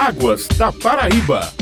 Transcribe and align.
Águas 0.00 0.48
da 0.56 0.72
Paraíba. 0.72 1.59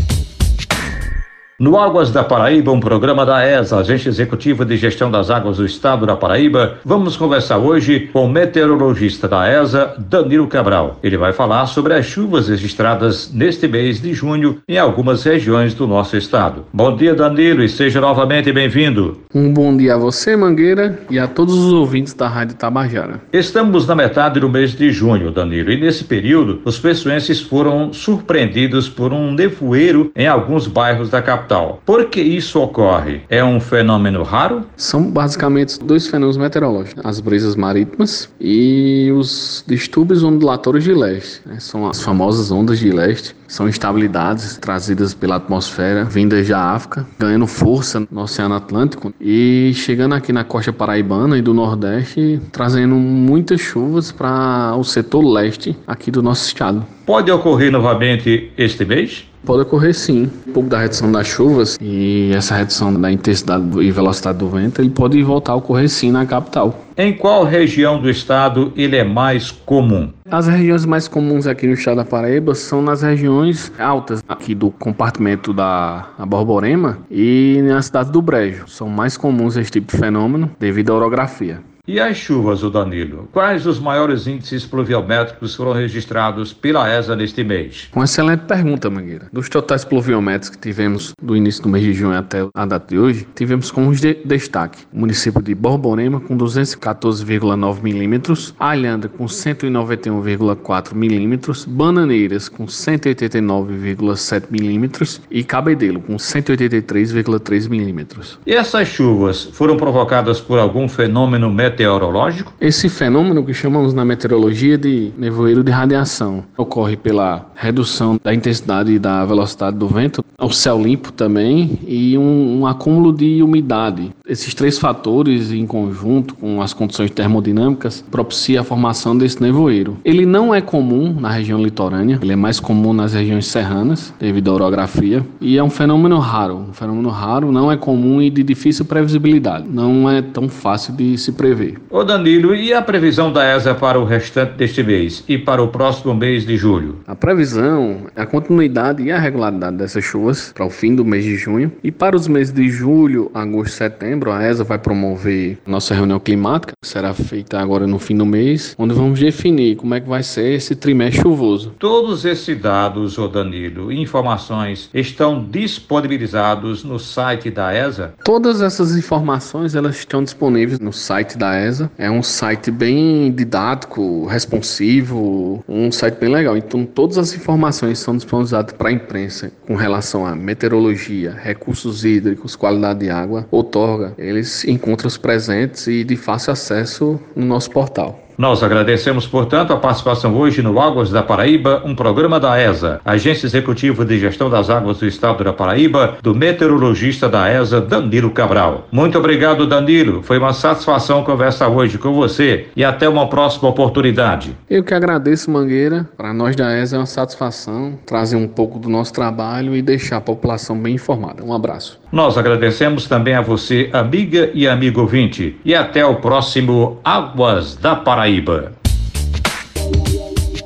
No 1.61 1.77
Águas 1.77 2.13
da 2.13 2.23
Paraíba, 2.23 2.71
um 2.71 2.79
programa 2.79 3.27
da 3.27 3.45
ESA, 3.45 3.79
Agência 3.79 4.09
Executiva 4.09 4.65
de 4.65 4.77
Gestão 4.77 5.11
das 5.11 5.29
Águas 5.29 5.57
do 5.57 5.67
Estado 5.67 6.07
da 6.07 6.15
Paraíba, 6.15 6.79
vamos 6.85 7.17
conversar 7.17 7.59
hoje 7.59 8.09
com 8.13 8.27
o 8.27 8.29
meteorologista 8.29 9.27
da 9.27 9.51
ESA, 9.51 9.97
Danilo 9.99 10.47
Cabral. 10.47 11.01
Ele 11.03 11.17
vai 11.17 11.33
falar 11.33 11.67
sobre 11.67 11.95
as 11.95 12.07
chuvas 12.07 12.49
registradas 12.49 13.33
neste 13.35 13.67
mês 13.67 14.01
de 14.01 14.15
junho 14.15 14.59
em 14.69 14.79
algumas 14.79 15.25
regiões 15.25 15.75
do 15.75 15.85
nosso 15.89 16.17
estado. 16.17 16.65
Bom 16.73 16.95
dia, 16.95 17.13
Danilo, 17.13 17.65
e 17.65 17.69
seja 17.69 18.01
novamente 18.01 18.53
bem-vindo. 18.53 19.19
Um 19.35 19.53
bom 19.53 19.77
dia 19.77 19.97
a 19.97 19.99
você, 19.99 20.37
Mangueira, 20.37 21.01
e 21.11 21.19
a 21.19 21.27
todos 21.27 21.59
os 21.59 21.73
ouvintes 21.73 22.15
da 22.15 22.29
Rádio 22.29 22.55
Tabajara. 22.55 23.21
Estamos 23.33 23.85
na 23.85 23.97
metade 23.97 24.39
do 24.39 24.49
mês 24.49 24.77
de 24.77 24.93
junho, 24.93 25.33
Danilo, 25.33 25.73
e 25.73 25.81
nesse 25.81 26.05
período 26.05 26.61
os 26.65 26.79
pessoenses 26.79 27.41
foram 27.41 27.93
surpreendidos 27.93 28.89
por 28.89 29.13
um 29.13 29.33
nevoeiro 29.33 30.13
em 30.15 30.29
alguns 30.29 30.69
bairros 30.69 31.11
da 31.11 31.21
capital 31.21 31.48
capital. 31.49 31.83
Por 31.85 32.05
que 32.07 32.21
isso 32.21 32.61
ocorre? 32.61 33.23
É 33.29 33.43
um 33.43 33.59
fenômeno 33.59 34.23
raro? 34.23 34.67
São 34.77 35.11
basicamente 35.11 35.79
dois 35.83 36.07
fenômenos 36.07 36.37
meteorológicos: 36.37 37.05
as 37.05 37.21
brisas 37.21 37.57
marítimas 37.57 38.31
e 38.39 39.11
os 39.17 39.65
distúrbios 39.67 40.23
ondulatórios 40.23 40.85
de 40.85 40.93
leste. 40.93 41.41
Né? 41.47 41.59
São 41.59 41.89
as 41.89 42.03
famosas 42.03 42.51
ondas 42.51 42.79
de 42.79 42.91
leste. 42.91 43.35
São 43.49 43.67
instabilidades 43.67 44.59
trazidas 44.59 45.15
pela 45.15 45.37
atmosfera, 45.37 46.05
vindas 46.05 46.47
da 46.47 46.61
África, 46.61 47.07
ganhando 47.19 47.47
força 47.47 48.07
no 48.11 48.21
Oceano 48.21 48.55
Atlântico 48.55 49.15
e 49.19 49.73
chegando 49.75 50.15
aqui 50.15 50.35
na 50.35 50.45
costa 50.45 50.71
paraibana 50.71 51.39
e 51.39 51.41
do 51.41 51.55
Nordeste, 51.55 52.39
trazendo 52.53 52.95
muitas 52.97 53.59
chuvas 53.59 54.13
para 54.13 54.77
o 54.77 54.85
setor 54.85 55.23
leste 55.23 55.75
aqui 55.87 56.11
do 56.11 56.23
nosso 56.23 56.47
estado. 56.47 56.85
Pode 57.07 57.31
ocorrer 57.31 57.73
novamente 57.73 58.53
este 58.59 58.85
mês? 58.85 59.25
Pode 59.45 59.63
ocorrer 59.63 59.95
sim. 59.95 60.31
Um 60.47 60.53
pouco 60.53 60.69
da 60.69 60.79
redução 60.79 61.11
das 61.11 61.27
chuvas 61.27 61.79
e 61.81 62.31
essa 62.35 62.55
redução 62.55 62.99
da 63.01 63.11
intensidade 63.11 63.65
e 63.81 63.91
velocidade 63.91 64.39
do 64.39 64.49
vento, 64.49 64.81
ele 64.81 64.91
pode 64.91 65.23
voltar 65.23 65.53
a 65.53 65.57
ocorrer 65.57 65.89
sim 65.89 66.11
na 66.11 66.27
capital. 66.27 66.85
Em 66.97 67.13
qual 67.13 67.45
região 67.45 68.01
do 68.01 68.11
estado 68.11 68.73
ele 68.77 68.97
é 68.97 69.05
mais 69.05 69.51
comum? 69.51 70.11
As 70.31 70.47
regiões 70.49 70.85
mais 70.85 71.07
comuns 71.07 71.47
aqui 71.47 71.67
no 71.67 71.75
estado 71.75 71.99
da 71.99 72.05
Paraíba 72.05 72.55
são 72.55 72.83
nas 72.83 73.03
regiões 73.03 73.73
altas, 73.79 74.23
aqui 74.29 74.55
do 74.55 74.71
compartimento 74.71 75.53
da 75.53 76.09
Borborema 76.27 76.99
e 77.11 77.61
na 77.63 77.81
cidade 77.81 78.11
do 78.11 78.21
Brejo. 78.21 78.67
São 78.67 78.89
mais 78.89 79.17
comuns 79.17 79.57
esse 79.57 79.71
tipo 79.71 79.93
de 79.93 79.99
fenômeno 79.99 80.51
devido 80.59 80.93
à 80.93 80.97
orografia. 80.97 81.61
E 81.89 81.99
as 81.99 82.19
chuvas, 82.19 82.63
o 82.63 82.69
Danilo? 82.69 83.31
Quais 83.33 83.65
os 83.67 83.81
maiores 83.81 84.27
índices 84.27 84.67
pluviométricos 84.67 85.55
foram 85.55 85.73
registrados 85.73 86.53
pela 86.53 86.87
ESA 86.87 87.17
neste 87.17 87.43
mês? 87.43 87.89
Uma 87.95 88.05
excelente 88.05 88.41
pergunta, 88.41 88.91
Mangueira. 88.91 89.29
Dos 89.33 89.49
totais 89.49 89.87
pluviométricos 89.87 90.51
que 90.51 90.59
tivemos 90.59 91.15
do 91.23 91.35
início 91.35 91.63
do 91.63 91.71
mês 91.71 91.83
de 91.83 91.95
junho 91.95 92.15
até 92.15 92.47
a 92.55 92.67
data 92.67 92.95
de 92.95 93.01
hoje, 93.01 93.27
tivemos 93.35 93.71
como 93.71 93.95
de 93.95 94.13
destaque 94.23 94.85
o 94.93 94.99
município 94.99 95.41
de 95.41 95.55
Borborema 95.55 96.21
com 96.21 96.37
214,9 96.37 97.83
milímetros, 97.83 98.55
Alhandra 98.59 99.09
com 99.09 99.25
191,4 99.25 100.95
milímetros, 100.95 101.65
Bananeiras 101.65 102.51
com 102.51 102.67
189,7 102.67 104.43
milímetros 104.51 105.23
e 105.31 105.43
Cabedelo 105.43 106.03
com 106.03 106.17
183,3 106.17 107.67
milímetros. 107.67 108.39
E 108.45 108.53
essas 108.53 108.89
chuvas 108.89 109.45
foram 109.55 109.79
provocadas 109.79 110.39
por 110.39 110.59
algum 110.59 110.87
fenômeno 110.87 111.51
meteorológico? 111.51 111.78
Meteorológico? 111.79 112.53
Esse 112.61 112.89
fenômeno 112.89 113.45
que 113.45 113.55
chamamos 113.55 113.95
na 113.95 114.05
meteorologia 114.05 114.77
de 114.77 115.13
nevoeiro 115.17 115.63
de 115.63 115.71
radiação 115.71 116.43
ocorre 116.57 116.97
pela 116.97 117.47
redução 117.55 118.19
da 118.23 118.35
intensidade 118.35 118.93
e 118.93 118.99
da 118.99 119.25
velocidade 119.25 119.77
do 119.77 119.87
vento, 119.87 120.25
o 120.41 120.51
céu 120.51 120.81
limpo 120.81 121.13
também 121.13 121.79
e 121.87 122.19
um, 122.19 122.61
um 122.61 122.67
acúmulo 122.67 123.13
de 123.13 123.43
umidade. 123.43 124.11
Esses 124.27 124.55
três 124.55 124.79
fatores, 124.79 125.53
em 125.53 125.67
conjunto 125.67 126.35
com 126.35 126.61
as 126.61 126.73
condições 126.73 127.11
termodinâmicas, 127.11 128.05
propiciam 128.11 128.61
a 128.61 128.65
formação 128.65 129.17
desse 129.17 129.41
nevoeiro. 129.41 129.97
Ele 130.05 130.27
não 130.27 130.55
é 130.55 130.61
comum 130.61 131.15
na 131.19 131.31
região 131.31 131.63
litorânea, 131.63 132.19
ele 132.21 132.33
é 132.33 132.37
mais 132.37 132.59
comum 132.59 132.93
nas 132.93 133.15
regiões 133.15 133.47
serranas, 133.47 134.13
devido 134.19 134.51
à 134.51 134.55
orografia, 134.55 135.25
e 135.41 135.57
é 135.57 135.63
um 135.63 135.71
fenômeno 135.71 136.19
raro. 136.19 136.67
Um 136.69 136.73
fenômeno 136.73 137.09
raro, 137.09 137.53
não 137.53 137.71
é 137.71 137.77
comum 137.77 138.21
e 138.21 138.31
de 138.31 138.43
difícil 138.43 138.85
previsibilidade. 138.85 139.67
Não 139.69 140.11
é 140.11 140.23
tão 140.23 140.49
fácil 140.49 140.95
de 140.95 141.17
se 141.17 141.33
prever. 141.33 141.68
Ô 141.91 142.05
Danilo, 142.05 142.55
e 142.55 142.73
a 142.73 142.81
previsão 142.81 143.33
da 143.33 143.57
ESA 143.57 143.75
para 143.75 143.99
o 143.99 144.05
restante 144.05 144.53
deste 144.55 144.83
mês 144.83 145.25
e 145.29 145.37
para 145.37 145.63
o 145.63 145.69
próximo 145.69 146.15
mês 146.15 146.47
de 146.47 146.57
julho? 146.57 147.01
A 147.07 147.15
previsão 147.15 148.07
é 148.15 148.23
a 148.23 148.27
continuidade 148.27 149.03
e 149.03 149.11
a 149.11 149.19
regularidade 149.19 149.77
dessas 149.77 150.05
chuvas 150.05 150.53
para 150.55 150.65
o 150.65 150.71
fim 150.71 150.95
do 150.95 151.05
mês 151.05 151.25
de 151.25 151.37
junho. 151.37 151.73
E 151.83 151.91
para 151.91 152.17
os 152.17 152.29
meses 152.29 152.53
de 152.53 152.69
julho, 152.69 153.31
agosto 153.35 153.73
e 153.73 153.77
setembro, 153.77 154.31
a 154.31 154.47
ESA 154.47 154.65
vai 154.65 154.79
promover 154.79 155.59
nossa 155.67 155.95
reunião 155.95 156.21
climática, 156.21 156.73
que 156.81 156.89
será 156.89 157.13
feita 157.13 157.59
agora 157.59 157.87
no 157.87 157.99
fim 157.99 158.17
do 158.17 158.27
mês, 158.27 158.75
onde 158.79 158.95
vamos 158.95 159.19
definir 159.19 159.77
como 159.77 159.95
é 159.95 160.01
que 160.01 160.09
vai 160.09 160.23
ser 160.23 160.55
esse 160.55 160.75
trimestre 160.75 161.23
chuvoso. 161.23 161.75
Todos 161.79 162.25
esses 162.25 162.59
dados, 162.61 163.19
ô 163.19 163.29
Danilo, 163.29 163.93
e 163.93 164.01
informações 164.01 164.89
estão 164.93 165.45
disponibilizados 165.45 166.85
no 166.85 166.99
site 166.99 167.51
da 167.51 167.75
ESA? 167.75 168.15
Todas 168.25 168.63
essas 168.63 168.97
informações 168.97 169.75
elas 169.75 169.97
estão 169.97 170.23
disponíveis 170.23 170.79
no 170.81 170.93
site 170.93 171.37
da 171.37 171.57
ESA. 171.57 171.58
É 171.99 172.11
um 172.11 172.23
site 172.23 172.71
bem 172.71 173.33
didático, 173.33 174.27
responsivo, 174.27 175.65
um 175.69 175.91
site 175.91 176.19
bem 176.19 176.29
legal. 176.29 176.57
Então, 176.57 176.85
todas 176.85 177.19
as 177.19 177.35
informações 177.35 177.99
são 177.99 178.17
disponibilizadas 178.17 178.73
para 178.75 178.89
a 178.89 178.93
imprensa 178.93 179.51
com 179.67 179.75
relação 179.75 180.27
a 180.27 180.35
meteorologia, 180.35 181.33
recursos 181.33 182.05
hídricos, 182.05 182.55
qualidade 182.55 183.01
de 183.01 183.11
água, 183.11 183.47
outorga. 183.51 184.15
Eles 184.19 184.65
encontram 184.65 185.09
os 185.09 185.17
presentes 185.17 185.87
e 185.87 186.05
de 186.05 186.17
fácil 186.17 186.53
acesso 186.53 187.21
no 187.35 187.45
nosso 187.45 187.71
portal. 187.71 188.28
Nós 188.39 188.63
agradecemos, 188.63 189.27
portanto, 189.27 189.73
a 189.73 189.77
participação 189.77 190.37
hoje 190.37 190.63
no 190.63 190.81
Águas 190.81 191.11
da 191.11 191.25
Paraíba, 191.25 191.83
um 191.85 191.93
programa 191.93 192.39
da 192.39 192.57
ESA, 192.57 193.01
Agência 193.05 193.47
Executiva 193.47 194.05
de 194.05 194.17
Gestão 194.17 194.49
das 194.49 194.71
Águas 194.71 194.99
do 194.99 195.09
Estado 195.09 195.43
da 195.43 195.53
Paraíba, 195.53 196.19
do 196.23 196.37
meteorologista 196.37 197.29
da 197.29 197.53
ESA, 197.53 197.81
Danilo 197.81 198.31
Cabral. 198.31 198.87
Muito 198.93 199.19
obrigado, 199.19 199.67
Danilo. 199.67 200.23
Foi 200.23 200.39
uma 200.39 200.53
satisfação 200.53 201.25
conversar 201.25 201.67
hoje 201.67 201.99
com 201.99 202.13
você 202.13 202.69
e 202.77 202.85
até 202.85 203.09
uma 203.09 203.29
próxima 203.29 203.71
oportunidade. 203.71 204.57
Eu 204.71 204.85
que 204.85 204.95
agradeço, 204.95 205.51
Mangueira. 205.51 206.09
Para 206.17 206.33
nós 206.33 206.55
da 206.55 206.79
ESA 206.79 206.95
é 206.95 207.01
uma 207.01 207.07
satisfação 207.07 207.99
trazer 208.07 208.37
um 208.37 208.47
pouco 208.47 208.79
do 208.79 208.89
nosso 208.89 209.13
trabalho 209.13 209.75
e 209.75 209.83
deixar 209.83 210.19
a 210.19 210.21
população 210.21 210.79
bem 210.81 210.95
informada. 210.95 211.43
Um 211.43 211.53
abraço. 211.53 212.01
Nós 212.13 212.39
agradecemos 212.39 213.07
também 213.07 213.35
a 213.35 213.43
você, 213.43 213.91
amiga 213.93 214.51
e 214.55 214.67
amigo 214.67 215.01
ouvinte. 215.01 215.59
E 215.65 215.75
até 215.75 216.07
o 216.07 216.15
próximo 216.17 216.99
Águas 217.05 217.77
da 217.77 217.97
Paraíba. 218.29 218.73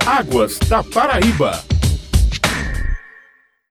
Águas 0.05 0.59
da 0.69 0.83
Paraíba. 0.83 1.72